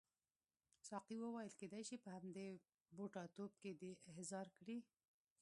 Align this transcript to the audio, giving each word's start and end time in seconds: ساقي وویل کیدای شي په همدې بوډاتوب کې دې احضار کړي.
ساقي 0.87 1.17
وویل 1.19 1.51
کیدای 1.59 1.83
شي 1.89 1.97
په 2.03 2.09
همدې 2.15 2.49
بوډاتوب 2.95 3.51
کې 3.61 3.71
دې 3.81 3.91
احضار 4.11 4.47
کړي. 4.57 4.77